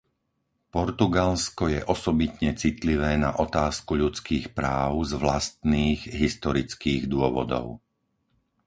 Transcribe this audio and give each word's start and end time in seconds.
Portugalsko 0.75 1.63
je 1.73 1.79
osobitne 1.95 2.51
citlivé 2.63 3.11
na 3.25 3.29
otázku 3.45 3.91
ľudských 4.03 4.45
práv 4.59 4.91
z 5.05 5.13
vlastných 5.23 5.99
historických 6.21 7.01
dôvodov. 7.15 7.65